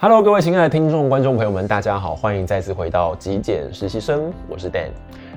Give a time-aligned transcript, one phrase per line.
[0.00, 4.90] Hello，各位亲爱的听众、观众朋友们，大家好，欢迎再次回到极简实习生，我是 Dan。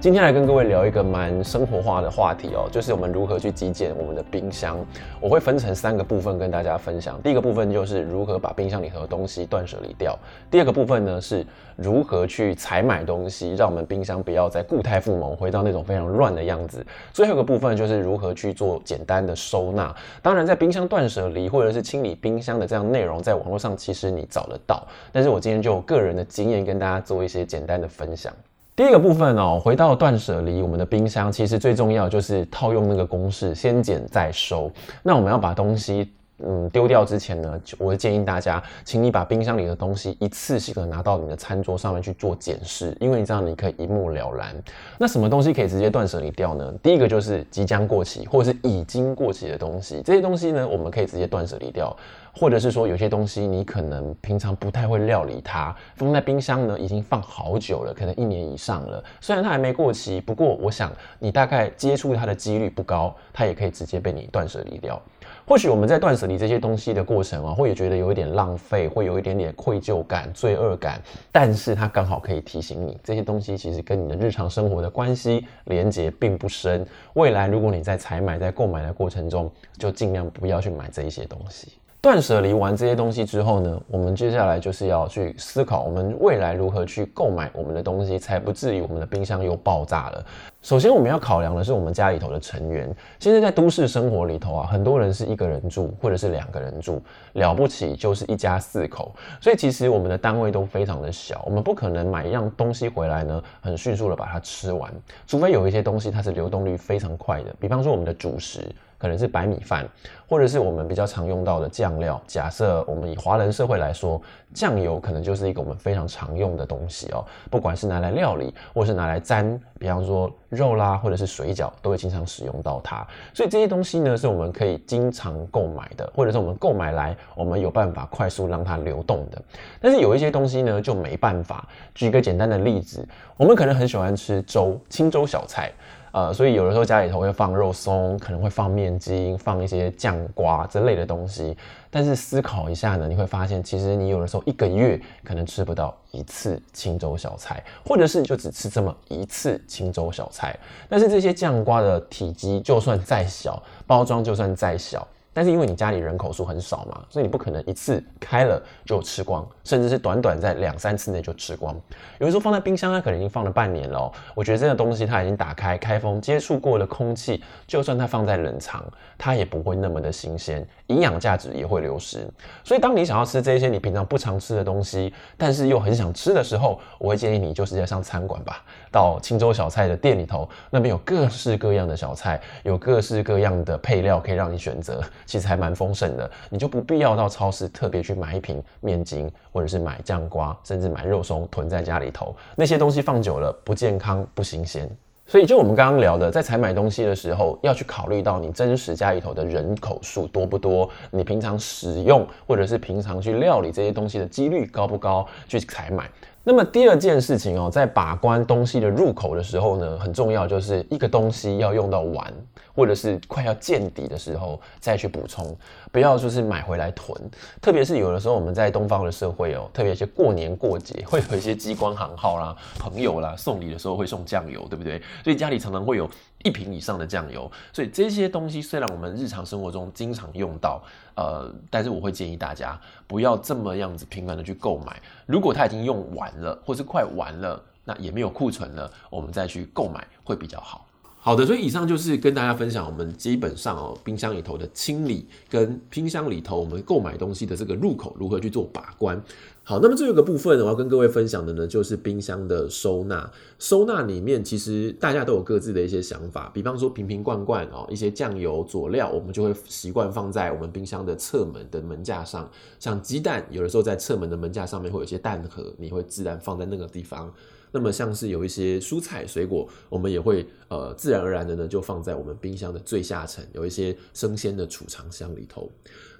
[0.00, 4.78] 今天来跟各位聊一个蛮生活化的话题哦，就是我们如何去极简我们的冰箱。
[5.20, 7.20] 我会分成三个部分跟大家分享。
[7.20, 10.16] 第一个部分就是如何把冰箱里头的东西断舍离掉。
[10.48, 16.86] 第二个部分呢是如何去采买东西，让我们冰箱不要再固态复萌，回到那种非常乱的样子。
[17.12, 19.92] 最后一个部分就是如何去做简单的收纳。
[20.22, 24.86] 当然，在冰箱断舍离或者是清理冰箱的这样内容，在网络上其实你找得到。
[25.10, 28.32] 但是我今天就个人的经验跟大家做一些简单的分享。
[28.78, 34.70] 第一个部分哦，回到断舍离，我们的冰箱其实最重要就是套用那个公式，先减再收。
[35.02, 36.12] 那我们要把东西。
[36.40, 44.54] 嗯，丢掉之前呢，我会建议大家，请你把冰箱里的东西一次性的拿到你的餐桌上面去做检视，因为你这样你可以一目了然。
[44.98, 46.72] 那什么东西可以直接断舍离掉呢？
[46.80, 51.96] 第一个就是即将过期或者是已经过期的东西，这些东西呢，我们可以直接断舍离掉，
[52.34, 65.00] 或者是说有些东西你可能平常不太会料理它，放在冰箱呢已经放好久了，可能一年以上了，虽然它还没过期，不过我想你大概接触它的几率不高，它也可以直接被你断舍离掉。
[65.46, 71.00] 或许我们在断舍离这些东西的过程啊，会觉得有一点浪费，会有一点点愧疚感、罪恶感，
[71.32, 76.86] 但是它刚好可以提醒你，这些东西其实跟你的日常生活的关系连接并不深。
[77.14, 81.72] 未来如果你在采买、在购买的过程中，就尽量不要去买这一些东西。
[82.00, 90.24] 断舍离完这些东西之后呢，我们接下来就是要去思考，我们未来如何去购买我们的东西，才不至于我们的冰箱又爆炸了。
[90.62, 92.88] 首先，我们要考量的是我们家里头的成员。
[93.18, 99.12] 现在在都市生活里头啊，很多人是一个人住，或者是两个人住，了不起就是一家四口。
[99.40, 104.92] 所以其实我们的单位都非常的小，我们不可能买一样东西回来呢，很迅速的把它吃完，
[105.26, 108.60] 除非有一些东西它是流动率非常快的，比方说我们的主食。
[108.98, 109.88] 可能是白米饭，
[110.28, 112.20] 或者是我们比较常用到的酱料。
[112.26, 114.20] 假设我们以华人社会来说，
[114.52, 117.24] 酱油可能就是一个我们非常常用的东西哦。
[117.50, 123.06] 不管是拿来料理，或是拿来沾，比方说肉啦，或者是水饺，都会经常使用到它。
[123.32, 129.40] 所以这些东西呢，是我们可以经常购买的，或者是我们购买来，我们有办法快速让它流动的。
[129.80, 131.66] 但是有一些东西呢，就没办法。
[131.94, 133.06] 举一个简单的例子，
[133.36, 135.70] 我们可能很喜欢吃粥，清粥小菜。
[136.18, 141.56] 呃，所以有的时候家里头会放肉松，可能会放面筋，放一些酱瓜之类的东西。
[141.90, 150.58] 但是思考一下呢，你会发现，其实你有的时候一个月可能吃不到一次清粥小菜，或者是就只吃这么一次清粥小菜。
[150.88, 155.06] 但是这些酱瓜的体积就算再小，包装就算再小。
[155.38, 161.80] 但是因为你家里人口数很少嘛，所以你不可能一次开了就吃光，甚至是短短在两三次内就吃光。
[162.18, 164.12] 有的时候放在冰箱，它可能已经放了半年了哦。
[164.34, 168.84] 我觉得这个东西它已经打开、开封、接触过的空气，就算它放在冷藏，
[169.16, 172.28] 它也不会那么的新鲜，营养价值也会流失。
[172.62, 185.02] 所以当你想要吃这些你平常不常吃的东西，但是又很想吃的时候，我会建议你就直接上餐馆吧，到清粥小菜的店里头，那边有各式各样的小菜，有各式各样的配料可以让你选择。
[185.24, 192.34] 其实还蛮丰盛的，你就不必要到超市特别去买一瓶面筋，或者是买酱瓜，甚至买肉松囤在家里头。
[192.56, 194.88] 那些东西放久了不健康、不新鲜。
[195.28, 206.08] 所以就我们刚刚聊的，在采买东西的时候，要去考虑到你真实家里头的人口数多不多，你平常使用或者是平常去料理这些东西的几率高不高，去采买。
[206.48, 212.32] 那么第二件事情哦，在把关东西的入口的时候呢，很重要，就是一个东西要用到完，
[212.74, 215.54] 或者是快要见底的时候再去补充，
[215.92, 217.14] 不要就是买回来囤。
[217.60, 225.02] 特别是有的时候我们在东方的社会哦，特别是过年过节会有一些机关行号啦、朋友啦送礼的时候会送酱油，对不对？
[225.22, 226.08] 所以家里常常会有
[226.44, 227.50] 一瓶以上的酱油。
[227.74, 230.82] 所以这些东西虽然我们日常生活中经常用到，
[231.14, 234.98] 呃，但是我会建议大家不要这么样子频繁的去购买。
[235.26, 240.87] 如果它已经用完了，或是快完了，那也没有库存了，我们再去购买会比较好。
[241.20, 249.20] 好的，所以以上就是跟大家分享我们基本上哦，冰箱里头的清理跟冰箱里头我们购买东西的这个入口如何去做把关。
[249.62, 253.30] 好，那么这个部分我要跟各位分享的呢，就是冰箱的收纳。
[253.58, 262.48] 收纳里面其实大家都有各自的一些想法，比方说瓶瓶罐罐哦，一些酱油佐料，我们就会习惯放在我们冰箱的侧门的门架上。
[262.78, 267.30] 像鸡蛋，有的时候在侧门的门架上面会有些蛋壳，你会自然放在那个地方。
[267.72, 275.70] 那么像是有一些蔬菜水果，我们也会呃自然而然的呢，就放在我们冰箱的最下层，有一些生鲜的储藏箱里头。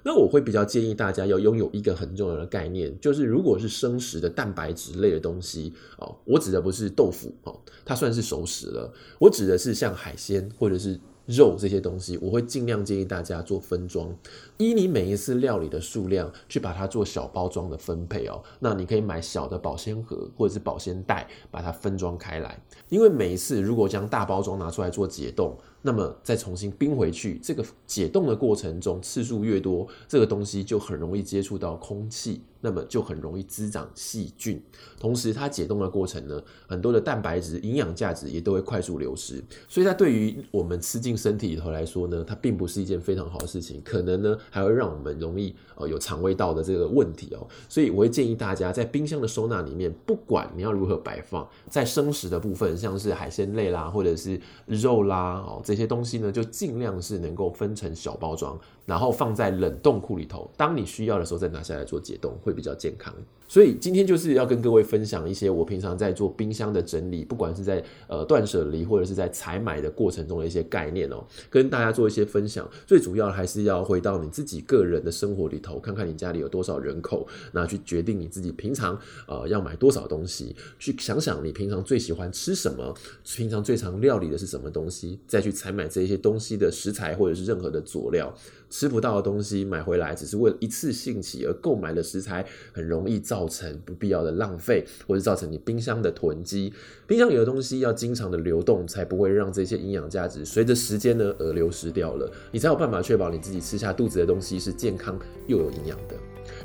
[0.01, 8.93] 那我会比较建议大家要拥有一个很重要的概念，就是如果是生食的蛋白质类的东西哦，我指的不是豆腐哦，它算是熟食了。
[9.19, 10.97] 我指的是像海鲜或者是
[11.29, 14.11] 肉这些东西，我会尽量建议大家做分装，
[14.57, 18.41] 依你每一次料理的数量去把它做小包装的分配哦。
[18.59, 22.59] 那你可以买小的保鲜盒或者是保鲜袋，把它分装开来。
[22.89, 34.61] 因为每一次如果将大包装拿出来做解冻，那么再重新冰回去，这个解冻的过程中次数越多，这个东西就很容易接触到空气，那么就很容易滋长细菌。
[34.99, 39.43] 同时，它解冻的过程呢，很多的蛋白质、营养价值也都会快速流失。
[39.67, 47.47] 所以，它对于我们吃进身体里头来说呢，它并不是一件非常好的事情，可能呢还会让我们容易呃有肠胃道的这个问题哦。
[47.67, 55.61] 所以，我会建议大家在冰箱的收纳里面，不管你要如何摆放，在生食的部分，像是海鲜类啦，或者是肉啦哦。
[55.63, 58.59] 这些东西呢，就尽量是能够分成小包装，
[58.89, 60.49] 然后放在冷冻库里头。
[60.57, 63.13] 当你需要的时候，再拿下来做解冻，会比较健康。
[63.47, 72.67] 所以今天就是要跟各位分享一些我平常在做冰箱的整理，不管是在呃断舍离或者是在采买的过程中的一些概念哦，跟大家做一些分享。
[72.85, 82.93] 最主要还是要回到你自己个人的生活里头，看看你家里有多少人口，那去决定你自己平常呃要买多少东西，去想想你平常最喜欢吃什么，
[83.35, 88.31] 平常最常料理的是什么东西，再去采买这些东西的食材或者是任何的佐料。
[88.79, 96.73] 吃不到的东西买回来，只是为了一次兴起而购买的食材，很容易造成不必要的浪费，或者造成你冰箱的囤积。
[97.05, 102.31] 冰箱里的东西要经常的流动，才不会让这些营养价值随着时间呢而流失掉了。
[102.53, 106.15] 你才有办法确保你自己吃下肚子的东西是健康又有营养的。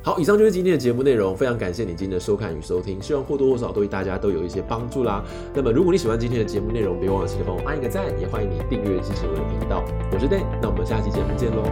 [0.04, 5.24] 好，以上就是今天的节目内容，非常感谢你今天的收看与收听，希望或多或少对大家都有一些帮助啦。
[5.54, 9.82] 那么如果你喜欢今天的节目内容，别忘了记得帮我按一个赞，也欢迎你订阅支持我的频道。
[10.12, 11.62] 我是 Dan，那我们下期节目见喽，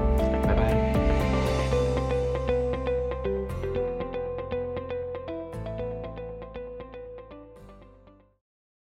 [0.46, 0.81] 拜拜。